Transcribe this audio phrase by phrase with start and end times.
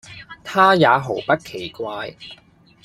[0.43, 2.15] 他也毫不奇怪，